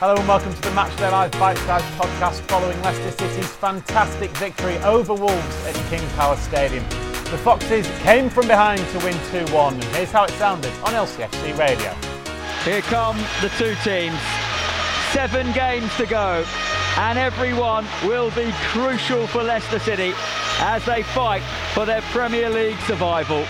Hello 0.00 0.16
and 0.16 0.26
welcome 0.26 0.54
to 0.54 0.60
the 0.62 0.70
Matchday 0.70 1.12
Live 1.12 1.30
Bitesize 1.32 1.82
podcast 1.98 2.40
following 2.48 2.80
Leicester 2.80 3.10
City's 3.10 3.50
fantastic 3.56 4.30
victory 4.38 4.78
over 4.78 5.12
Wolves 5.12 5.66
at 5.66 5.74
King 5.90 6.00
Power 6.16 6.36
Stadium. 6.36 6.82
The 7.28 7.36
Foxes 7.36 7.86
came 7.98 8.30
from 8.30 8.46
behind 8.46 8.80
to 8.92 8.98
win 9.00 9.12
2 9.30 9.52
1. 9.52 9.74
and 9.74 9.84
Here's 9.84 10.10
how 10.10 10.24
it 10.24 10.30
sounded 10.30 10.72
on 10.84 10.94
LCFC 10.94 11.52
Radio. 11.58 11.92
Here 12.64 12.80
come 12.80 13.18
the 13.42 13.50
two 13.58 13.74
teams. 13.84 14.18
Seven 15.12 15.52
games 15.52 15.94
to 15.98 16.06
go, 16.06 16.46
and 16.96 17.18
everyone 17.18 17.86
will 18.02 18.30
be 18.30 18.50
crucial 18.68 19.26
for 19.26 19.42
Leicester 19.42 19.80
City 19.80 20.14
as 20.60 20.82
they 20.86 21.02
fight 21.02 21.42
for 21.74 21.84
their 21.84 22.00
Premier 22.08 22.48
League 22.48 22.80
survival. 22.86 23.44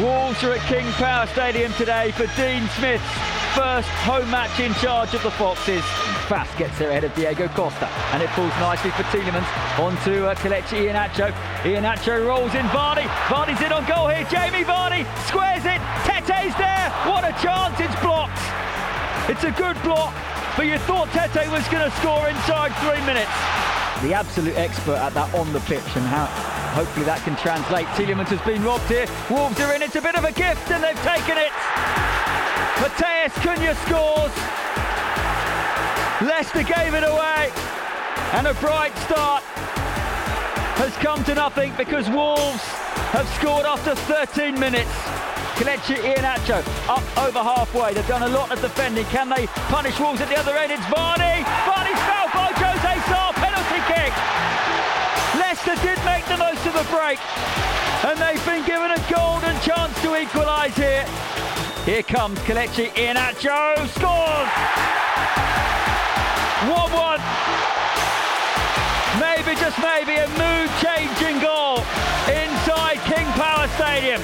Wolves 0.00 0.42
are 0.44 0.54
at 0.54 0.66
King 0.66 0.90
Power 0.92 1.26
Stadium 1.26 1.74
today 1.74 2.10
for 2.12 2.24
Dean 2.38 2.66
Smith's 2.78 3.23
first 3.54 3.88
home 4.02 4.28
match 4.30 4.58
in 4.58 4.74
charge 4.82 5.14
of 5.14 5.22
the 5.22 5.30
Foxes. 5.30 5.82
Faes 6.26 6.50
gets 6.58 6.76
there 6.76 6.90
ahead 6.90 7.04
of 7.04 7.14
Diego 7.14 7.46
Costa, 7.54 7.86
and 8.10 8.20
it 8.20 8.28
falls 8.34 8.50
nicely 8.58 8.90
for 8.90 9.06
Tielemans 9.14 9.46
onto 9.78 10.26
uh, 10.26 10.34
Kelechi 10.34 10.90
Iheanacho. 10.90 11.30
Iheanacho 11.62 12.26
rolls 12.26 12.52
in 12.54 12.66
Vardy. 12.74 13.06
Vardy's 13.30 13.62
in 13.62 13.70
on 13.70 13.86
goal 13.86 14.08
here. 14.08 14.26
Jamie 14.26 14.66
Vardy 14.66 15.06
squares 15.30 15.62
it. 15.62 15.78
Tete's 16.02 16.54
there. 16.58 16.90
What 17.06 17.22
a 17.22 17.30
chance! 17.38 17.78
It's 17.78 17.94
blocked. 18.02 18.42
It's 19.30 19.44
a 19.44 19.54
good 19.54 19.80
block, 19.86 20.12
but 20.56 20.66
you 20.66 20.78
thought 20.78 21.06
Tete 21.14 21.46
was 21.54 21.62
going 21.70 21.86
to 21.86 21.94
score 22.02 22.26
inside 22.28 22.74
three 22.82 23.00
minutes. 23.06 23.30
The 24.02 24.12
absolute 24.12 24.58
expert 24.58 24.98
at 24.98 25.14
that 25.14 25.32
on 25.32 25.52
the 25.52 25.60
pitch 25.60 25.94
and 25.94 26.04
how 26.10 26.26
hopefully 26.74 27.06
that 27.06 27.22
can 27.22 27.36
translate. 27.36 27.86
Tielemans 27.94 28.34
has 28.34 28.42
been 28.42 28.64
robbed 28.64 28.90
here. 28.90 29.06
Wolves 29.30 29.60
are 29.60 29.72
in. 29.74 29.82
It's 29.82 29.94
a 29.94 30.02
bit 30.02 30.18
of 30.18 30.24
a 30.24 30.32
gift, 30.32 30.68
and 30.74 30.82
they've 30.82 31.02
taken 31.06 31.38
it. 31.38 31.54
Matheus 32.82 33.32
Cunha 33.42 33.74
scores. 33.86 34.34
Leicester 36.26 36.62
gave 36.62 36.94
it 36.94 37.04
away. 37.04 37.52
And 38.34 38.46
a 38.48 38.54
bright 38.54 38.96
start 39.06 39.42
has 40.82 40.92
come 40.96 41.22
to 41.24 41.34
nothing 41.34 41.72
because 41.76 42.10
Wolves 42.10 42.62
have 43.14 43.28
scored 43.38 43.64
after 43.64 43.94
13 43.94 44.58
minutes. 44.58 44.90
Kelechi 45.54 45.94
Iheanacho 46.02 46.66
up 46.90 47.04
over 47.16 47.38
halfway. 47.38 47.94
They've 47.94 48.06
done 48.08 48.24
a 48.24 48.34
lot 48.34 48.50
of 48.50 48.60
defending. 48.60 49.04
Can 49.06 49.28
they 49.28 49.46
punish 49.70 49.98
Wolves 50.00 50.20
at 50.20 50.28
the 50.28 50.36
other 50.36 50.58
end? 50.58 50.72
It's 50.72 50.82
Vardy. 50.90 51.46
Vardy's 51.62 52.02
foul 52.10 52.26
by 52.34 52.50
Jose 52.58 52.94
Sá. 53.06 53.30
Penalty 53.38 53.80
kick. 53.86 54.10
Leicester 55.38 55.78
did 55.86 56.02
make 56.02 56.26
the 56.26 56.38
most 56.42 56.66
of 56.66 56.74
the 56.74 56.86
break. 56.90 57.22
And 58.02 58.18
they've 58.18 58.44
been 58.44 58.66
given 58.66 58.90
a 58.90 59.00
golden 59.06 59.54
chance 59.62 59.94
to 60.02 60.18
equalise 60.18 60.74
here. 60.74 61.06
Here 61.84 62.02
comes 62.02 62.38
Kelechi 62.48 62.88
Iheanacho. 62.96 63.76
Scores! 63.92 64.48
1-1. 66.64 67.20
Maybe, 69.20 69.54
just 69.60 69.78
maybe, 69.84 70.16
a 70.16 70.26
mood-changing 70.40 71.42
goal 71.42 71.80
inside 72.24 72.96
King 73.04 73.26
Power 73.36 73.68
Stadium. 73.76 74.22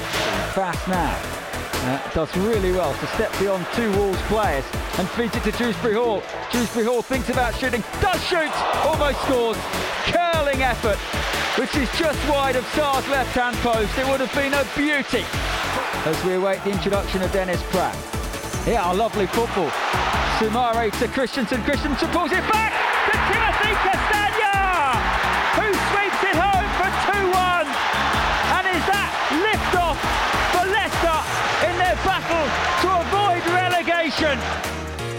Faes 0.55 0.87
now. 0.87 1.15
Uh, 1.83 2.13
does 2.15 2.35
really 2.37 2.71
well 2.71 2.95
to 2.95 3.07
step 3.13 3.31
beyond 3.37 3.63
two 3.75 3.91
Wolves 3.91 4.21
players 4.23 4.65
and 4.97 5.07
feeds 5.09 5.35
it 5.35 5.43
to 5.43 5.51
Dewsbury 5.51 5.93
Hall. 5.93 6.23
Dewsbury 6.51 6.85
Hall 6.85 7.03
thinks 7.03 7.29
about 7.29 7.53
shooting, 7.53 7.83
does 8.01 8.23
shoot, 8.25 8.51
almost 8.83 9.21
scores. 9.21 9.57
Curling 10.05 10.63
effort, 10.63 10.97
which 11.59 11.75
is 11.75 11.87
just 11.99 12.17
wide 12.27 12.55
of 12.55 12.63
Sá's 12.73 13.07
left-hand 13.07 13.55
post. 13.57 13.95
It 13.99 14.07
would 14.07 14.19
have 14.19 14.33
been 14.33 14.55
a 14.55 14.65
beauty 14.75 15.23
as 16.05 16.23
we 16.25 16.33
await 16.33 16.63
the 16.63 16.71
introduction 16.71 17.21
of 17.21 17.31
Dennis 17.31 17.61
Praet. 17.69 17.95
Yeah, 18.65 18.85
our 18.85 18.95
lovely 18.95 19.27
football. 19.27 19.69
Soumaré 20.37 20.89
to 20.97 21.07
Kristiansen. 21.07 21.61
Kristiansen 21.61 22.11
pulls 22.11 22.31
it 22.31 22.41
back 22.49 22.73
to 23.05 23.13
Timothy 23.29 23.73
Castagne, 23.85 24.97
who 25.57 25.67
sweeps 25.93 26.21
it 26.25 26.37
home 26.41 26.69
for 26.81 26.89
2-1. 27.05 27.65
And 28.57 28.65
is 28.73 28.83
that 28.89 29.09
lift-off 29.45 29.99
for 30.49 30.65
Leicester 30.73 31.19
in 31.69 31.77
their 31.77 31.97
battle 32.01 32.45
to 32.81 32.89
avoid 33.05 33.45
relegation? 33.53 34.39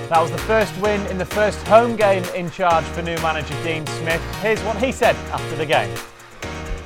That 0.08 0.20
was 0.20 0.32
the 0.32 0.38
first 0.38 0.76
win 0.78 1.06
in 1.06 1.18
the 1.18 1.24
first 1.24 1.64
home 1.68 1.94
game 1.94 2.24
in 2.34 2.50
charge 2.50 2.84
for 2.86 3.02
new 3.02 3.16
manager 3.18 3.54
Dean 3.62 3.86
Smith. 3.86 4.20
Here's 4.42 4.60
what 4.64 4.76
he 4.78 4.90
said 4.90 5.14
after 5.30 5.56
the 5.56 5.66
game. 5.66 5.96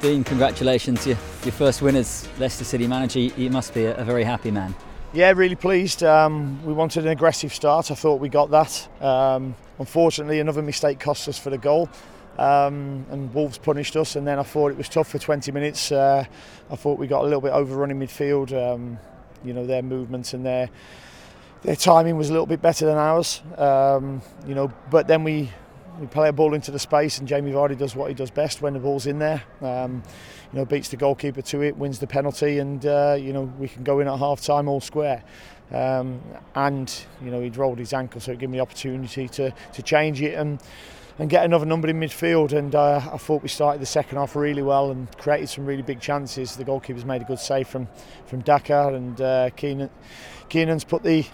Dean, 0.03 0.23
congratulations. 0.23 1.07
Your, 1.07 1.17
your 1.47 1.53
first 1.53 1.81
win 1.81 1.95
as 1.95 2.29
Leicester 2.41 2.65
City 2.65 2.89
manager. 2.89 3.21
You 3.21 3.51
must 3.51 3.73
be 3.73 3.85
a, 3.85 4.05
very 4.05 4.25
happy 4.25 4.51
man. 4.51 4.75
Yeah, 5.13 5.31
really 5.31 5.55
pleased. 5.55 6.03
Um, 6.03 6.63
we 6.67 6.73
wanted 6.73 7.05
an 7.05 7.13
aggressive 7.13 7.55
start. 7.55 7.93
I 7.93 7.95
thought 7.95 8.21
we 8.21 8.29
got 8.29 8.51
that. 8.51 8.89
Um, 9.01 9.55
unfortunately, 9.79 10.41
another 10.41 10.61
mistake 10.61 10.99
cost 10.99 11.29
us 11.29 11.39
for 11.39 11.51
the 11.51 11.59
goal. 11.59 11.89
Um, 12.37 13.07
and 13.11 13.33
Wolves 13.33 13.59
punished 13.59 13.97
us, 13.97 14.17
and 14.17 14.27
then 14.27 14.41
I 14.41 14.43
thought 14.43 14.73
it 14.73 14.77
was 14.77 14.89
tough 14.89 15.09
for 15.09 15.19
20 15.19 15.53
minutes. 15.53 15.93
Uh, 15.93 16.25
I 16.69 16.77
thought 16.77 16.99
we 16.99 17.07
got 17.07 17.23
a 17.23 17.25
little 17.25 17.41
bit 17.41 17.53
overrun 17.53 17.93
in 17.93 18.01
midfield. 18.01 18.53
Um, 18.53 18.99
you 19.45 19.53
know, 19.55 19.65
their 19.65 19.83
movements 19.83 20.35
and 20.35 20.45
their 20.45 20.69
their 21.63 21.77
timing 21.77 22.17
was 22.17 22.29
a 22.29 22.33
little 22.33 22.47
bit 22.47 22.61
better 22.61 22.87
than 22.87 22.99
ours. 22.99 23.41
Um, 23.57 24.21
you 24.49 24.55
know, 24.57 24.73
but 24.91 25.07
then 25.07 25.23
we 25.23 25.51
we 26.01 26.07
play 26.07 26.29
a 26.29 26.33
ball 26.33 26.55
into 26.55 26.71
the 26.71 26.79
space, 26.79 27.19
and 27.19 27.29
Jamie 27.29 27.53
Vardy 27.53 27.77
does 27.77 27.97
what 27.97 28.09
he 28.09 28.15
does 28.15 28.31
best 28.31 28.63
when 28.63 28.75
the 28.75 28.79
ball's 28.79 29.07
in 29.07 29.19
there. 29.19 29.43
Um, 29.61 30.03
you 30.53 30.59
know, 30.59 30.65
beats 30.65 30.89
the 30.89 30.97
goalkeeper 30.97 31.43
to 31.43 31.63
it, 31.63 31.77
wins 31.77 31.99
the 31.99 32.07
penalty, 32.07 32.59
and 32.59 32.85
uh, 32.85 33.17
you 33.19 33.33
know 33.33 33.43
we 33.59 33.69
can 33.69 33.85
go 33.85 34.01
in 34.01 34.09
at 34.09 34.19
half 34.19 34.43
time 34.43 34.69
all 34.69 34.81
square. 34.81 35.23
Um, 35.73 36.21
and 36.55 36.93
you 37.23 37.31
know 37.31 37.41
he'd 37.41 37.57
rolled 37.57 37.79
his 37.79 37.93
ankle, 37.93 38.21
so 38.21 38.33
it 38.33 38.39
gave 38.39 38.51
me 38.51 38.59
the 38.59 38.63
opportunity 38.63 39.29
to 39.29 39.53
to 39.73 39.83
change 39.83 40.23
it 40.23 40.35
and 40.35 40.61
and 41.19 41.31
get 41.31 41.45
another 41.45 41.65
number 41.65 41.89
in 41.89 41.99
midfield. 41.99 42.53
And 42.53 42.75
uh, 42.75 43.01
I 43.13 43.17
thought 43.17 43.43
we 43.43 43.49
started 43.49 43.81
the 43.81 43.87
second 43.87 44.19
half 44.19 44.37
really 44.37 44.63
well 44.63 44.91
and 44.91 45.11
created 45.19 45.49
some 45.49 45.65
really 45.67 45.83
big 45.83 46.01
chances. 46.01 46.57
The 46.57 46.65
goalkeeper's 46.65 47.05
made 47.05 47.23
a 47.23 47.25
good 47.25 47.39
save 47.39 47.69
from 47.69 47.89
from 48.27 48.41
Daka, 48.41 48.89
and 48.89 49.21
uh, 49.21 49.51
Kiernan 49.57 49.91
Kiernan's 50.49 50.85
put 50.85 51.03
the 51.03 51.25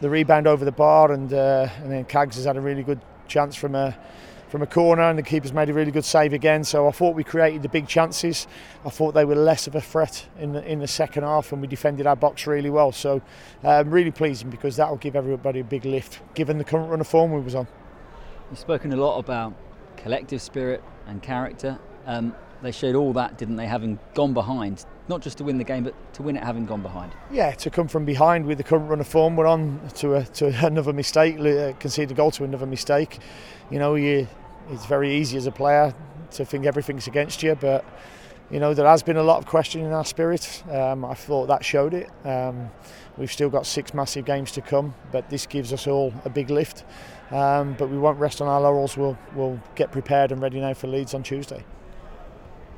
the 0.00 0.10
rebound 0.10 0.46
over 0.46 0.64
the 0.64 0.72
bar, 0.72 1.12
and 1.12 1.32
uh, 1.32 1.68
and 1.78 1.90
then 1.90 2.04
Cags 2.04 2.34
has 2.34 2.44
had 2.44 2.56
a 2.56 2.60
really 2.60 2.82
good 2.82 3.00
chance 3.32 3.56
from 3.56 3.74
a 3.74 3.96
from 4.48 4.60
a 4.60 4.66
corner, 4.66 5.02
and 5.02 5.18
the 5.18 5.22
keeper's 5.22 5.54
made 5.54 5.70
a 5.70 5.72
really 5.72 5.90
good 5.90 6.04
save 6.04 6.34
again. 6.34 6.62
So 6.62 6.86
I 6.86 6.90
thought 6.90 7.16
we 7.16 7.24
created 7.24 7.62
the 7.62 7.70
big 7.70 7.88
chances. 7.88 8.46
I 8.84 8.90
thought 8.90 9.12
they 9.12 9.24
were 9.24 9.34
less 9.34 9.66
of 9.66 9.74
a 9.74 9.80
threat 9.80 10.26
in 10.38 10.52
the 10.52 10.62
in 10.70 10.78
the 10.78 10.86
second 10.86 11.22
half, 11.22 11.52
and 11.52 11.62
we 11.62 11.66
defended 11.66 12.06
our 12.06 12.16
box 12.16 12.46
really 12.46 12.68
well. 12.68 12.92
So 12.92 13.22
um, 13.64 13.90
really 13.90 14.10
pleasing 14.10 14.50
because 14.50 14.76
that 14.76 14.90
will 14.90 14.98
give 14.98 15.16
everybody 15.16 15.60
a 15.60 15.64
big 15.64 15.86
lift, 15.86 16.20
given 16.34 16.58
the 16.58 16.64
current 16.64 16.90
run 16.90 17.00
of 17.00 17.08
form 17.08 17.32
we 17.32 17.40
was 17.40 17.54
on. 17.54 17.66
You've 18.50 18.58
spoken 18.58 18.92
a 18.92 18.96
lot 18.96 19.18
about 19.18 19.54
collective 19.96 20.42
spirit 20.42 20.84
and 21.06 21.22
character. 21.22 21.78
Um, 22.04 22.34
they 22.62 22.72
showed 22.72 22.94
all 22.94 23.12
that, 23.14 23.38
didn't 23.38 23.56
they? 23.56 23.66
Having 23.66 23.98
gone 24.14 24.32
behind, 24.32 24.86
not 25.08 25.20
just 25.20 25.38
to 25.38 25.44
win 25.44 25.58
the 25.58 25.64
game, 25.64 25.84
but 25.84 25.94
to 26.14 26.22
win 26.22 26.36
it 26.36 26.44
having 26.44 26.64
gone 26.64 26.82
behind. 26.82 27.12
Yeah, 27.30 27.50
to 27.52 27.70
come 27.70 27.88
from 27.88 28.04
behind 28.04 28.46
with 28.46 28.58
the 28.58 28.64
current 28.64 28.88
run 28.88 29.00
of 29.00 29.08
form, 29.08 29.36
we're 29.36 29.46
on 29.46 29.80
to 29.96 30.14
a, 30.14 30.24
to 30.24 30.46
another 30.66 30.92
mistake, 30.92 31.38
uh, 31.38 31.72
concede 31.78 32.10
a 32.10 32.14
goal 32.14 32.30
to 32.32 32.44
another 32.44 32.66
mistake. 32.66 33.18
You 33.70 33.78
know, 33.78 33.96
you 33.96 34.28
it's 34.70 34.86
very 34.86 35.14
easy 35.14 35.36
as 35.36 35.46
a 35.46 35.52
player 35.52 35.94
to 36.32 36.44
think 36.44 36.66
everything's 36.66 37.06
against 37.06 37.42
you, 37.42 37.54
but 37.54 37.84
you 38.50 38.60
know 38.60 38.74
there 38.74 38.86
has 38.86 39.02
been 39.02 39.16
a 39.16 39.22
lot 39.22 39.38
of 39.38 39.46
questioning 39.46 39.86
in 39.86 39.92
our 39.92 40.04
spirit. 40.04 40.62
Um, 40.70 41.04
I 41.04 41.14
thought 41.14 41.46
that 41.46 41.64
showed 41.64 41.94
it. 41.94 42.08
Um, 42.24 42.70
we've 43.16 43.32
still 43.32 43.50
got 43.50 43.66
six 43.66 43.92
massive 43.92 44.24
games 44.24 44.52
to 44.52 44.60
come, 44.60 44.94
but 45.10 45.28
this 45.30 45.46
gives 45.46 45.72
us 45.72 45.86
all 45.86 46.12
a 46.24 46.30
big 46.30 46.48
lift. 46.48 46.84
Um, 47.30 47.74
but 47.78 47.88
we 47.88 47.98
won't 47.98 48.18
rest 48.18 48.40
on 48.40 48.48
our 48.48 48.60
laurels. 48.60 48.96
We'll 48.96 49.18
we'll 49.34 49.60
get 49.74 49.90
prepared 49.90 50.32
and 50.32 50.40
ready 50.40 50.60
now 50.60 50.74
for 50.74 50.86
Leeds 50.86 51.14
on 51.14 51.22
Tuesday. 51.22 51.64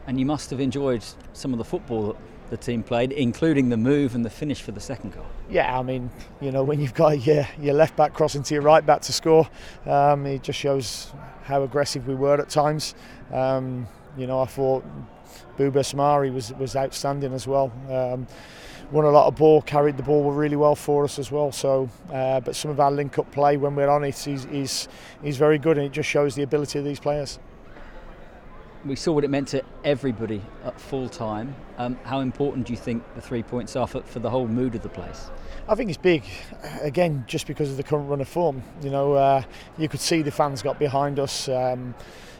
And 0.06 0.18
you 0.18 0.26
must 0.26 0.50
have 0.50 0.60
enjoyed 0.60 1.02
some 1.32 1.52
of 1.52 1.58
the 1.58 1.64
football 1.64 2.08
that 2.08 2.16
the 2.50 2.56
team 2.56 2.82
played, 2.82 3.12
including 3.12 3.70
the 3.70 3.76
move 3.76 4.14
and 4.14 4.24
the 4.24 4.30
finish 4.30 4.60
for 4.62 4.72
the 4.72 4.80
second 4.80 5.14
goal. 5.14 5.26
Yeah, 5.50 5.78
I 5.78 5.82
mean, 5.82 6.10
you 6.40 6.52
know, 6.52 6.62
when 6.62 6.80
you've 6.80 6.94
got 6.94 7.24
your, 7.26 7.46
your 7.58 7.74
left 7.74 7.96
back 7.96 8.12
crossing 8.12 8.42
to 8.44 8.54
your 8.54 8.62
right 8.62 8.84
back 8.84 9.00
to 9.02 9.12
score, 9.12 9.48
um, 9.86 10.26
it 10.26 10.42
just 10.42 10.58
shows 10.58 11.12
how 11.44 11.62
aggressive 11.62 12.06
we 12.06 12.14
were 12.14 12.40
at 12.40 12.50
times. 12.50 12.94
Um, 13.32 13.88
you 14.16 14.26
know, 14.26 14.40
I 14.40 14.46
thought 14.46 14.84
Buba 15.58 15.82
Soumaré 15.82 16.32
was 16.32 16.52
was 16.54 16.76
outstanding 16.76 17.32
as 17.32 17.46
well. 17.46 17.72
Um, 17.90 18.26
won 18.92 19.04
a 19.04 19.10
lot 19.10 19.26
of 19.26 19.36
ball, 19.36 19.62
carried 19.62 19.96
the 19.96 20.02
ball 20.02 20.30
really 20.30 20.56
well 20.56 20.76
for 20.76 21.04
us 21.04 21.18
as 21.18 21.32
well. 21.32 21.50
So, 21.50 21.88
uh, 22.12 22.40
but 22.40 22.54
some 22.54 22.70
of 22.70 22.78
our 22.78 22.90
link-up 22.90 23.30
play 23.32 23.56
when 23.56 23.74
we're 23.74 23.88
on 23.88 24.04
it 24.04 24.26
is 24.28 24.44
is 24.46 24.88
is 25.22 25.36
very 25.36 25.58
good, 25.58 25.78
and 25.78 25.86
it 25.86 25.92
just 25.92 26.08
shows 26.08 26.34
the 26.34 26.42
ability 26.42 26.78
of 26.78 26.84
these 26.84 27.00
players. 27.00 27.38
We 28.84 28.96
saw 28.96 29.12
what 29.12 29.24
it 29.24 29.30
meant 29.30 29.48
to 29.48 29.64
everybody 29.82 30.42
at 30.62 30.78
full 30.78 31.08
time. 31.08 31.56
Um, 31.78 31.98
how 32.04 32.20
important 32.20 32.66
do 32.66 32.72
you 32.74 32.76
think 32.76 33.02
the 33.14 33.20
three 33.22 33.42
points 33.42 33.76
are 33.76 33.86
for, 33.86 34.02
for 34.02 34.18
the 34.18 34.28
whole 34.28 34.46
mood 34.46 34.74
of 34.74 34.82
the 34.82 34.90
place? 34.90 35.30
I 35.66 35.74
think 35.74 35.88
it's 35.88 35.96
big, 35.98 36.22
again, 36.82 37.24
just 37.26 37.46
because 37.46 37.70
of 37.70 37.78
the 37.78 37.82
current 37.82 38.10
run 38.10 38.20
of 38.20 38.28
form. 38.28 38.62
You 38.82 38.90
know, 38.90 39.14
uh, 39.14 39.42
you 39.78 39.88
could 39.88 40.00
see 40.00 40.20
the 40.20 40.30
fans 40.30 40.60
got 40.60 40.78
behind 40.78 41.18
us. 41.18 41.48
Um, 41.48 41.94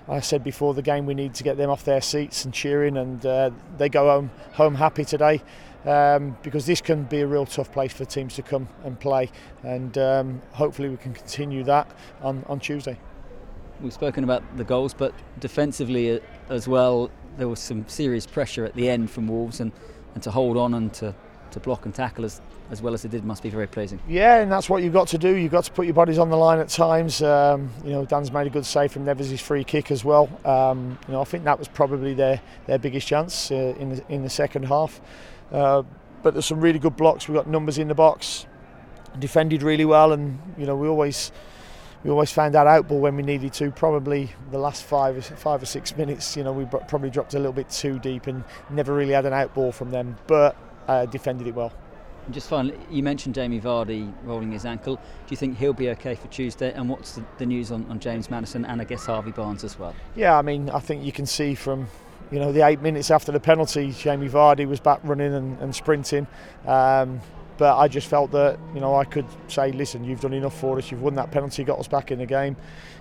I 0.07 0.21
said 0.21 0.45
before 0.45 0.75
the 0.75 0.83
game 0.83 1.07
we 1.07 1.15
need 1.15 1.33
to 1.35 1.45
get 1.45 1.57
them 1.57 1.71
off 1.71 1.85
their 1.85 2.03
seats 2.03 2.45
and 2.45 2.53
cheering, 2.53 2.99
and 2.99 3.25
uh, 3.25 3.51
they 3.79 3.89
go 3.89 4.11
home 4.11 4.31
home 4.53 4.75
happy 4.75 5.07
today. 5.07 5.41
um, 5.85 6.37
because 6.43 6.67
this 6.67 6.81
can 6.81 7.05
be 7.05 7.21
a 7.21 7.27
real 7.27 7.47
tough 7.47 7.71
place 7.73 7.93
for 7.93 8.05
teams 8.05 8.35
to 8.35 8.43
come 8.43 8.69
and 8.85 8.99
play, 8.99 9.31
and 9.63 9.97
um, 9.99 10.43
hopefully 10.53 10.89
we 10.89 10.97
can 10.97 11.13
continue 11.13 11.63
that 11.65 11.91
on, 12.23 12.45
on 12.49 12.61
Tuesday. 12.61 12.99
We've 13.81 13.93
spoken 13.93 14.25
about 14.25 14.57
the 14.57 14.65
goals, 14.65 14.95
but 14.95 15.13
defensively 15.41 16.17
uh, 16.17 16.21
as 16.49 16.69
well, 16.69 17.11
there 17.37 17.49
was 17.49 17.61
some 17.61 17.87
serious 17.89 18.27
pressure 18.27 18.65
at 18.65 18.75
the 18.75 18.89
end 18.89 19.11
from 19.11 19.29
Wolves, 19.29 19.61
and, 19.61 19.73
and 20.15 20.23
to 20.23 20.31
hold 20.31 20.57
on 20.57 20.75
and 20.75 20.93
to, 20.95 21.15
to 21.51 21.61
block 21.61 21.85
and 21.85 21.95
tackle 21.95 22.25
as, 22.25 22.41
as 22.71 22.81
well 22.81 22.95
as 22.95 23.05
it 23.05 23.11
did 23.11 23.25
must 23.25 23.43
be 23.43 23.51
very 23.51 23.67
pleasing. 23.67 24.01
Yeah, 24.09 24.41
and 24.41 24.51
that's 24.51 24.69
what 24.71 24.83
you've 24.83 24.93
got 24.93 25.09
to 25.09 25.19
do. 25.19 25.35
You've 25.35 25.53
got 25.53 25.65
to 25.65 25.73
put 25.73 25.87
your 25.87 25.95
bodies 25.95 26.19
on 26.19 26.31
the 26.31 26.37
line 26.37 26.59
at 26.59 26.69
times. 26.69 27.23
Um, 27.23 27.71
you 27.85 27.91
know, 27.91 28.05
Dan's 28.05 28.33
made 28.33 28.47
a 28.47 28.51
good 28.51 28.67
save 28.67 28.93
from 28.93 29.05
Neves' 29.05 29.41
free 29.41 29.65
kick 29.65 29.91
as 29.91 30.05
well. 30.05 30.29
Um, 30.45 30.99
you 31.07 31.15
know, 31.15 31.21
I 31.21 31.25
think 31.25 31.45
that 31.45 31.59
was 31.59 31.69
probably 31.69 32.15
their, 32.15 32.41
their 32.67 32.79
biggest 32.79 33.07
chance 33.07 33.51
uh, 33.51 33.75
in 33.79 33.91
the 33.91 34.05
in 34.09 34.23
the 34.23 34.31
second 34.31 34.65
half. 34.65 35.01
Uh, 35.53 35.83
but 36.23 36.33
there's 36.33 36.47
some 36.47 36.61
really 36.61 36.79
good 36.79 36.97
blocks. 36.97 37.29
We've 37.29 37.37
got 37.37 37.47
numbers 37.47 37.79
in 37.79 37.89
the 37.89 37.95
box, 37.95 38.47
defended 39.19 39.63
really 39.63 39.85
well, 39.85 40.13
and 40.13 40.41
you 40.57 40.67
know 40.67 40.75
we 40.75 40.89
always 40.89 41.31
we 42.05 42.11
always 42.11 42.31
found 42.31 42.55
that 42.55 42.67
out 42.67 42.87
ball 42.87 43.01
when 43.01 43.17
we 43.17 43.23
needed 43.23 43.53
to. 43.55 43.71
Probably 43.71 44.31
the 44.51 44.59
last 44.59 44.85
five 44.85 45.25
five 45.25 45.63
or 45.63 45.67
six 45.67 45.97
minutes, 45.97 46.37
you 46.37 46.45
know, 46.45 46.53
we 46.53 46.67
probably 46.67 47.11
dropped 47.11 47.35
a 47.35 47.39
little 47.39 47.53
bit 47.53 47.71
too 47.71 47.99
deep 47.99 48.27
and 48.27 48.45
never 48.71 48.95
really 48.95 49.15
had 49.15 49.27
an 49.27 49.33
out 49.33 49.55
ball 49.55 49.73
from 49.73 49.91
them, 49.91 50.17
but 50.27 50.57
uh, 50.87 51.07
defended 51.07 51.47
it 51.47 51.55
well. 51.55 51.73
And 52.27 52.33
just 52.33 52.49
finally, 52.49 52.79
you 52.91 53.03
mentioned 53.03 53.35
Jamie 53.35 53.61
Vardy 53.61 54.13
rolling 54.23 54.53
his 54.53 54.65
ankle. 54.65 54.97
Do 54.97 55.03
you 55.29 55.37
think 55.37 55.59
he'll 55.59 55.73
be 55.73 55.91
okay 55.91 56.15
for 56.15 56.27
Tuesday? 56.29 56.73
And 56.73 56.89
what's 56.89 57.13
the, 57.13 57.25
the 57.39 57.47
news 57.47 57.71
on, 57.71 57.87
on 57.91 58.01
James 58.01 58.31
Maddison 58.31 58.65
and 58.65 58.81
I 58.81 58.85
guess 58.85 59.07
Harvey 59.07 59.31
Barnes 59.31 59.65
as 59.65 59.79
well? 59.79 59.95
Yeah, 60.15 60.39
I 60.39 60.43
mean, 60.43 60.71
I 60.71 60.79
think 60.79 61.05
you 61.05 61.13
can 61.13 61.27
see 61.27 61.55
from 61.55 61.87
you 62.31 62.39
know, 62.39 62.53
the 62.53 62.67
eight 62.67 62.81
minutes 62.81 63.11
after 63.11 63.31
the 63.31 63.41
penalty, 63.41 63.93
Jamie 63.93 64.29
Vardy 64.29 64.67
was 64.67 64.81
back 64.81 65.01
running 65.05 65.35
and, 65.35 65.59
and 65.61 65.75
sprinting. 65.75 66.27
Um, 66.67 67.21
but 67.57 67.77
I 67.77 67.89
just 67.89 68.09
felt 68.09 68.31
that 68.33 68.59
you 68.75 68.81
know 68.81 68.95
I 68.95 69.05
could 69.05 69.27
say, 69.49 69.73
listen, 69.73 70.05
you've 70.05 70.21
done 70.21 70.33
enough 70.33 70.59
for 70.59 70.79
us. 70.79 70.91
You've 70.91 71.03
won 71.03 71.15
that 71.17 71.31
penalty, 71.31 71.65
got 71.65 71.79
us 71.79 71.89
back 71.89 72.11
in 72.11 72.19
the 72.19 72.27
game. 72.27 72.57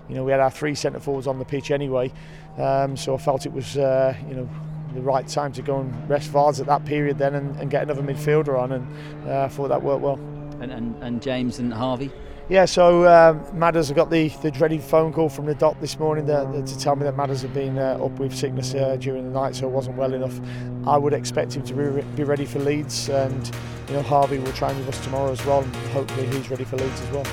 You 0.08 0.14
know, 0.14 0.24
we 0.24 0.32
had 0.32 0.40
our 0.40 0.50
three 0.50 0.74
centre 0.74 1.00
forwards 1.00 1.26
on 1.26 1.38
the 1.38 1.44
pitch 1.44 1.70
anyway, 1.70 2.12
um, 2.58 2.96
so 2.96 3.14
I 3.14 3.18
felt 3.18 3.46
it 3.46 3.52
was 3.52 3.76
uh, 3.76 4.14
you 4.28 4.34
know 4.34 4.48
the 4.94 5.00
right 5.00 5.26
time 5.26 5.52
to 5.52 5.62
go 5.62 5.80
and 5.80 6.08
rest 6.08 6.30
Vards 6.30 6.60
at 6.60 6.66
that 6.66 6.84
period 6.84 7.18
then 7.18 7.34
and, 7.34 7.56
and 7.56 7.70
get 7.70 7.82
another 7.82 8.02
midfielder 8.02 8.58
on, 8.58 8.72
and 8.72 9.28
uh, 9.28 9.42
I 9.42 9.48
thought 9.48 9.68
that 9.68 9.82
worked 9.82 10.02
well. 10.02 10.18
And, 10.60 10.70
and, 10.70 11.02
and 11.02 11.20
James 11.20 11.58
and 11.58 11.72
Harvey. 11.74 12.10
Yeah, 12.50 12.66
so 12.66 13.08
um, 13.08 13.42
Madders, 13.58 13.90
I 13.90 13.94
got 13.94 14.10
the, 14.10 14.28
the 14.28 14.50
dreaded 14.50 14.82
phone 14.82 15.14
call 15.14 15.30
from 15.30 15.46
the 15.46 15.54
doc 15.54 15.80
this 15.80 15.98
morning 15.98 16.26
that, 16.26 16.52
that 16.52 16.66
to 16.66 16.78
tell 16.78 16.94
me 16.94 17.04
that 17.04 17.16
Madders 17.16 17.40
had 17.40 17.54
been 17.54 17.78
uh, 17.78 17.96
up 18.04 18.18
with 18.18 18.36
sickness 18.36 18.74
uh, 18.74 18.96
during 18.96 19.24
the 19.24 19.30
night, 19.30 19.56
so 19.56 19.66
it 19.66 19.70
wasn't 19.70 19.96
well 19.96 20.12
enough. 20.12 20.38
I 20.86 20.98
would 20.98 21.14
expect 21.14 21.54
him 21.54 21.62
to 21.62 21.72
be, 21.72 22.02
be 22.16 22.22
ready 22.22 22.44
for 22.44 22.58
Leeds, 22.58 23.08
and 23.08 23.50
you 23.88 23.94
know 23.94 24.02
Harvey 24.02 24.38
will 24.38 24.52
train 24.52 24.76
with 24.76 24.90
us 24.90 25.02
tomorrow 25.02 25.32
as 25.32 25.42
well, 25.46 25.62
and 25.62 25.74
hopefully 25.86 26.26
he's 26.26 26.50
ready 26.50 26.64
for 26.64 26.76
Leeds 26.76 27.00
as 27.00 27.10
well. 27.12 27.26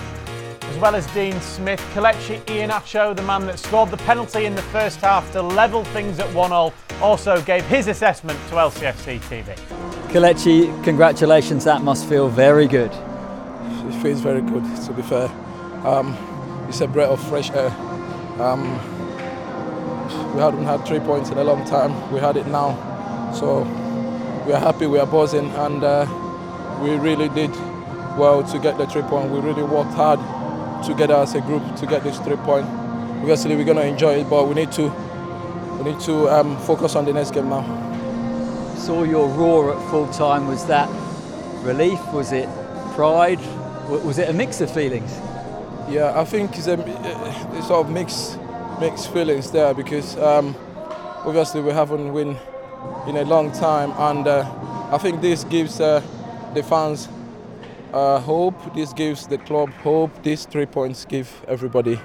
As 0.62 0.78
well 0.78 0.96
as 0.96 1.06
Dean 1.08 1.38
Smith, 1.42 1.82
Kelechi 1.94 2.40
Iheanacho, 2.46 3.14
the 3.14 3.24
man 3.24 3.46
that 3.48 3.60
scored 3.60 3.92
the 3.92 3.98
penalty 3.98 4.46
in 4.46 4.56
the 4.56 4.62
first 4.62 5.02
half 5.02 5.30
to 5.34 5.42
level 5.42 5.84
things 5.84 6.20
at 6.20 6.34
1 6.34 6.50
0, 6.52 6.74
also 7.02 7.42
gave 7.42 7.66
his 7.66 7.90
assessment 7.90 8.40
to 8.48 8.56
LCFC 8.56 9.20
TV. 9.20 9.58
Kelechi, 10.08 10.82
congratulations, 10.86 11.66
that 11.66 11.82
must 11.82 12.08
feel 12.08 12.30
very 12.30 12.66
good 12.66 12.94
it 12.94 13.11
feels 14.02 14.20
very 14.20 14.42
good. 14.42 14.64
To 14.86 14.94
be 14.94 15.02
fair, 15.04 15.30
um, 15.86 16.18
it's 16.68 16.82
a 16.82 16.88
breath 16.88 17.10
of 17.10 17.24
fresh 17.30 17.52
air. 17.52 17.70
Um, 18.42 18.64
we 20.34 20.42
hadn't 20.42 20.66
had 20.66 20.86
three 20.86 21.00
points 21.00 21.30
in 21.30 21.38
a 21.38 21.44
long 21.44 21.66
time. 21.66 22.12
We 22.12 22.20
had 22.20 22.36
it 22.36 22.48
now, 22.48 22.76
so 23.34 23.62
we 24.46 24.54
are 24.54 24.60
happy. 24.60 24.88
We 24.88 24.98
are 25.00 25.06
buzzing, 25.06 25.50
and 25.52 25.84
uh, 25.84 26.08
we 26.82 26.96
really 26.96 27.30
did 27.30 27.52
well 28.18 28.44
to 28.44 28.60
get 28.60 28.78
the 28.78 28.88
three 28.88 29.04
point. 29.04 29.30
We 29.30 29.40
really 29.40 29.64
worked 29.64 29.94
hard 29.94 30.20
together 30.84 31.16
as 31.16 31.36
a 31.36 31.42
group 31.42 31.76
to 31.76 31.86
get 31.86 32.04
this 32.04 32.18
three 32.20 32.38
point. 32.38 32.66
Obviously, 33.22 33.56
we're 33.56 33.66
gonna 33.66 33.82
enjoy 33.82 34.22
it, 34.22 34.30
but 34.30 34.48
we 34.48 34.56
need 34.56 34.72
to 34.74 34.90
we 35.78 35.92
need 35.92 36.00
to 36.02 36.28
um, 36.30 36.58
focus 36.62 36.96
on 36.96 37.06
the 37.06 37.14
next 37.14 37.32
game 37.32 37.50
now. 37.50 37.64
Saw 38.78 39.04
your 39.04 39.28
roar 39.30 39.76
at 39.78 39.90
full 39.92 40.08
time. 40.08 40.48
Was 40.48 40.66
that 40.66 40.90
relief? 41.64 42.00
Was 42.14 42.32
it 42.32 42.50
pride? 42.96 43.40
Was 43.92 44.20
it 44.20 44.30
a 44.30 44.34
mix 44.34 44.62
of 44.62 44.72
feelings? 44.72 45.12
Yeah, 45.90 46.14
I 46.16 46.24
think 46.24 46.58
it's 46.58 46.68
a, 46.68 46.78
sort 47.68 47.86
of 47.86 47.90
mixed 47.90 48.40
mixed 48.80 49.12
feelings 49.12 49.52
there 49.52 49.74
because 49.74 50.16
um, 50.16 50.56
obviously 51.26 51.60
we 51.60 51.72
haven't 51.74 52.14
won 52.14 52.38
in 53.06 53.18
a 53.18 53.26
long 53.26 53.52
time, 53.52 53.92
and 53.98 54.26
uh, 54.26 54.50
I 54.94 54.98
think 54.98 55.20
this 55.20 55.44
gives 55.44 55.82
uh, 55.82 56.02
the 56.54 56.64
fans 56.64 57.10
uh, 57.92 58.22
hope. 58.22 58.56
This 58.74 58.94
gives 58.94 59.28
the 59.28 59.38
club 59.38 59.72
hope. 59.84 60.24
These 60.24 60.46
three 60.46 60.68
points 60.68 61.04
give 61.04 61.30
everybody 61.50 62.00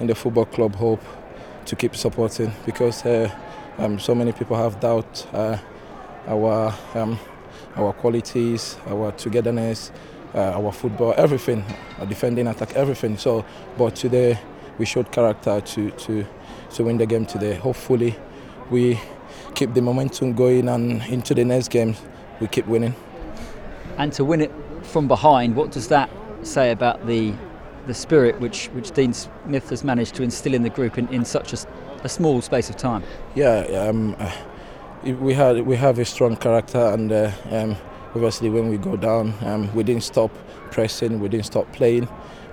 in 0.00 0.06
the 0.06 0.14
football 0.14 0.46
club 0.46 0.76
hope 0.76 1.02
to 1.66 1.76
keep 1.76 1.94
supporting 1.94 2.54
because 2.64 3.04
uh, 3.04 3.30
um, 3.76 3.98
so 3.98 4.14
many 4.14 4.32
people 4.32 4.56
have 4.56 4.80
doubt 4.80 5.26
uh, 5.34 5.58
our 6.26 6.74
um, 6.94 7.18
our 7.76 7.92
qualities, 7.92 8.78
our 8.86 9.12
togetherness 9.12 9.92
our 10.34 10.72
football, 10.72 11.14
everything, 11.16 11.64
our 11.98 12.06
defending 12.06 12.46
attack, 12.46 12.74
everything. 12.74 13.16
So, 13.16 13.44
but 13.76 13.96
today 13.96 14.38
we 14.78 14.84
showed 14.84 15.10
character 15.12 15.60
to 15.60 15.90
to 15.90 16.26
to 16.74 16.84
win 16.84 16.98
the 16.98 17.06
game 17.06 17.26
today. 17.26 17.54
Hopefully, 17.54 18.16
we 18.70 19.00
keep 19.54 19.74
the 19.74 19.82
momentum 19.82 20.34
going 20.34 20.68
and 20.68 21.02
into 21.04 21.34
the 21.34 21.44
next 21.44 21.68
game 21.68 21.96
we 22.40 22.46
keep 22.46 22.66
winning. 22.66 22.94
And 23.96 24.12
to 24.12 24.24
win 24.24 24.40
it 24.40 24.52
from 24.82 25.08
behind, 25.08 25.56
what 25.56 25.72
does 25.72 25.88
that 25.88 26.10
say 26.42 26.70
about 26.70 27.06
the 27.06 27.34
the 27.86 27.94
spirit 27.94 28.38
which 28.40 28.66
which 28.68 28.90
Dean 28.92 29.12
Smith 29.12 29.70
has 29.70 29.82
managed 29.82 30.14
to 30.16 30.22
instill 30.22 30.54
in 30.54 30.62
the 30.62 30.70
group 30.70 30.98
in, 30.98 31.08
in 31.08 31.24
such 31.24 31.52
a, 31.52 31.58
a 32.04 32.08
small 32.08 32.40
space 32.42 32.70
of 32.70 32.76
time? 32.76 33.02
Yeah, 33.34 33.60
um, 33.88 34.14
uh, 34.18 34.32
we 35.02 35.34
had 35.34 35.66
we 35.66 35.76
have 35.76 35.98
a 35.98 36.04
strong 36.04 36.36
character 36.36 36.78
and. 36.78 37.12
Uh, 37.12 37.32
um, 37.50 37.76
obviously 38.18 38.50
when 38.50 38.68
we 38.68 38.76
go 38.76 38.96
down 38.96 39.32
um, 39.42 39.72
we 39.76 39.84
didn't 39.84 40.02
stop 40.02 40.32
pressing 40.70 41.20
we 41.20 41.28
didn't 41.28 41.46
stop 41.46 41.70
playing. 41.72 42.08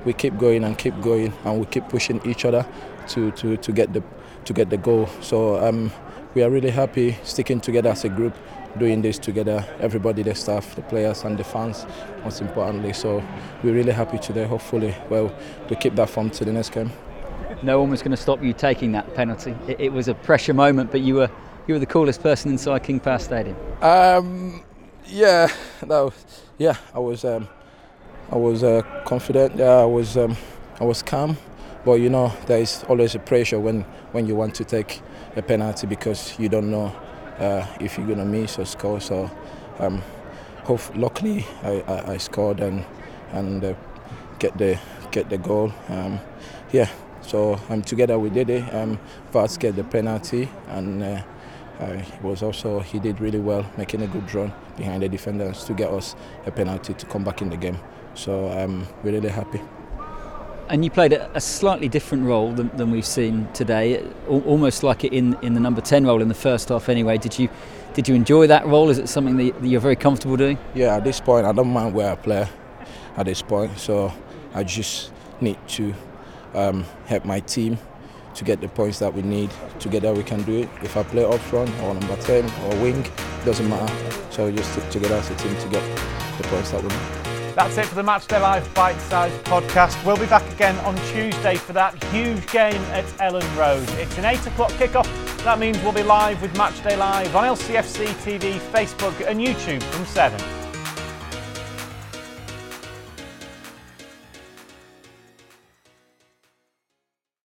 We 0.05 0.13
keep 0.13 0.37
going 0.37 0.63
and 0.63 0.77
keep 0.77 0.99
going 1.01 1.33
and 1.43 1.59
we 1.59 1.65
keep 1.65 1.89
pushing 1.89 2.21
each 2.25 2.45
other 2.45 2.65
to, 3.09 3.31
to, 3.31 3.57
to 3.57 3.71
get 3.71 3.93
the 3.93 4.03
to 4.45 4.53
get 4.53 4.69
the 4.69 4.77
goal. 4.77 5.07
So 5.21 5.57
um, 5.67 5.91
we 6.35 6.43
are 6.43 6.51
really 6.51 6.69
happy 6.69 7.17
sticking 7.23 7.59
together 7.59 7.89
as 7.89 8.03
a 8.03 8.09
group 8.09 8.35
doing 8.77 9.01
this 9.01 9.17
together. 9.17 9.65
Everybody 9.79 10.21
the 10.21 10.35
staff 10.35 10.75
the 10.75 10.83
players 10.83 11.23
and 11.23 11.37
the 11.37 11.43
fans 11.43 11.85
most 12.23 12.41
importantly. 12.41 12.93
So 12.93 13.23
we're 13.63 13.73
really 13.73 13.91
happy 13.91 14.19
today. 14.19 14.45
Hopefully 14.45 14.95
well 15.09 15.33
we 15.69 15.75
keep 15.77 15.95
that 15.95 16.09
form 16.09 16.29
to 16.31 16.45
the 16.45 16.53
next 16.53 16.69
game. 16.69 16.91
No 17.63 17.79
one 17.79 17.89
was 17.89 18.01
going 18.01 18.11
to 18.11 18.17
stop 18.17 18.43
you 18.43 18.53
taking 18.53 18.91
that 18.91 19.15
penalty. 19.15 19.55
It, 19.67 19.79
it 19.79 19.93
was 19.93 20.07
a 20.07 20.13
pressure 20.13 20.53
moment 20.53 20.91
but 20.91 21.01
you 21.01 21.15
were 21.15 21.31
you 21.67 21.73
were 21.73 21.79
the 21.79 21.87
coolest 21.87 22.21
person 22.21 22.51
inside 22.51 22.83
King 22.83 22.99
Power 22.99 23.17
Stadium. 23.17 23.57
Um, 23.81 24.64
yeah, 25.07 25.51
no, 25.85 26.13
yeah, 26.57 26.75
I 26.93 26.99
was, 26.99 27.25
um, 27.25 27.47
I 28.31 28.37
was 28.37 28.63
uh, 28.63 28.81
confident. 29.05 29.55
Yeah, 29.55 29.81
I 29.81 29.85
was, 29.85 30.17
um, 30.17 30.35
I 30.79 30.83
was 30.83 31.03
calm. 31.03 31.37
But 31.85 31.99
you 31.99 32.09
know, 32.09 32.33
there 32.47 32.59
is 32.59 32.83
always 32.89 33.13
a 33.13 33.19
pressure 33.19 33.59
when 33.59 33.83
when 34.11 34.25
you 34.25 34.35
want 34.35 34.55
to 34.55 34.63
take 34.63 35.01
a 35.35 35.41
penalty 35.41 35.85
because 35.85 36.37
you 36.39 36.49
don't 36.49 36.71
know 36.71 36.87
uh, 37.37 37.67
if 37.79 37.97
you're 37.97 38.07
gonna 38.07 38.25
miss 38.25 38.57
or 38.57 38.65
score. 38.65 38.99
So, 38.99 39.29
um, 39.77 40.01
hope, 40.63 40.81
luckily, 40.95 41.45
I, 41.61 41.83
I, 41.87 42.13
I, 42.13 42.17
scored 42.17 42.59
and 42.59 42.83
and 43.33 43.63
uh, 43.63 43.73
get 44.39 44.57
the 44.57 44.79
get 45.11 45.29
the 45.29 45.37
goal. 45.37 45.71
Um, 45.89 46.19
yeah, 46.71 46.89
so 47.21 47.59
um, 47.69 47.83
together 47.83 48.17
did 48.29 48.49
it. 48.49 48.73
Um, 48.73 48.99
Vaz 49.31 49.57
get 49.57 49.75
the 49.75 49.83
penalty 49.83 50.49
and. 50.69 51.23
Uh, 51.79 51.93
he 51.93 52.13
was 52.21 52.41
also 52.41 52.79
he 52.79 52.99
did 52.99 53.19
really 53.19 53.39
well, 53.39 53.65
making 53.77 54.01
a 54.01 54.07
good 54.07 54.33
run 54.33 54.53
behind 54.77 55.03
the 55.03 55.09
defenders 55.09 55.63
to 55.65 55.73
get 55.73 55.89
us 55.89 56.15
a 56.45 56.51
penalty 56.51 56.93
to 56.93 57.05
come 57.05 57.23
back 57.23 57.41
in 57.41 57.49
the 57.49 57.57
game. 57.57 57.77
So 58.13 58.47
I'm 58.47 58.87
really 59.03 59.29
happy. 59.29 59.61
And 60.67 60.83
you 60.83 60.89
played 60.89 61.13
a, 61.13 61.39
slightly 61.39 61.87
different 61.87 62.25
role 62.25 62.51
than, 62.51 62.75
than 62.75 62.89
we've 62.89 63.05
seen 63.05 63.47
today, 63.53 64.03
almost 64.27 64.81
like 64.81 65.03
it 65.03 65.13
in 65.13 65.37
in 65.43 65.53
the 65.53 65.59
number 65.59 65.81
ten 65.81 66.05
role 66.05 66.21
in 66.21 66.27
the 66.27 66.33
first 66.33 66.69
half. 66.69 66.89
Anyway, 66.89 67.17
did 67.17 67.37
you 67.37 67.49
did 67.93 68.07
you 68.07 68.15
enjoy 68.15 68.47
that 68.47 68.65
role? 68.65 68.89
Is 68.89 68.97
it 68.97 69.07
something 69.07 69.37
that 69.37 69.63
you're 69.63 69.81
very 69.81 69.95
comfortable 69.95 70.37
doing? 70.37 70.57
Yeah, 70.73 70.95
at 70.95 71.03
this 71.03 71.21
point, 71.21 71.45
I 71.45 71.51
don't 71.51 71.71
mind 71.71 71.93
where 71.93 72.11
I 72.11 72.15
play. 72.15 72.47
At 73.17 73.27
this 73.27 73.41
point, 73.41 73.77
so 73.77 74.11
I 74.53 74.63
just 74.63 75.11
need 75.39 75.57
to 75.69 75.93
um, 76.53 76.85
help 77.05 77.23
my 77.23 77.39
team 77.39 77.77
to 78.35 78.43
get 78.43 78.61
the 78.61 78.67
points 78.67 78.99
that 78.99 79.13
we 79.13 79.21
need. 79.21 79.49
Together 79.79 80.13
we 80.13 80.23
can 80.23 80.41
do 80.43 80.59
it. 80.59 80.69
If 80.83 80.95
I 80.97 81.03
play 81.03 81.23
up 81.25 81.39
front 81.39 81.69
or 81.81 81.93
number 81.93 82.15
10 82.17 82.45
or 82.63 82.81
wing, 82.81 83.05
doesn't 83.43 83.67
matter. 83.69 83.93
So 84.31 84.45
we 84.45 84.55
just 84.55 84.71
stick 84.73 84.89
together 84.89 85.15
as 85.15 85.29
a 85.29 85.35
team 85.35 85.55
to 85.57 85.69
get 85.69 85.97
the 86.37 86.43
points 86.47 86.71
that 86.71 86.81
we 86.81 86.89
need. 86.89 87.25
That's 87.55 87.77
it 87.77 87.85
for 87.85 87.95
the 87.95 88.03
Matchday 88.03 88.41
Live 88.41 88.67
Bitesize 88.73 89.31
podcast. 89.43 90.05
We'll 90.05 90.17
be 90.17 90.25
back 90.25 90.43
again 90.53 90.75
on 90.79 90.95
Tuesday 91.13 91.55
for 91.55 91.71
that 91.71 92.03
huge 92.05 92.45
game 92.47 92.81
at 92.91 93.05
Elland 93.19 93.55
Road. 93.55 93.87
It's 93.97 94.17
an 94.17 94.25
8 94.25 94.45
o'clock 94.47 94.71
kickoff 94.71 95.43
That 95.45 95.57
means 95.57 95.81
we'll 95.81 95.93
be 95.93 96.03
live 96.03 96.41
with 96.41 96.53
Matchday 96.55 96.97
Live 96.97 97.33
on 97.33 97.45
LCFC 97.45 98.07
TV, 98.25 98.57
Facebook, 98.73 99.25
and 99.25 99.39
YouTube 99.39 99.81
from 99.83 100.05
7. 100.05 100.54